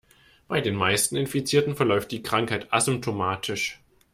[0.47, 3.79] Bei den meisten Infizierten verläuft die Krankheit asymptomatisch.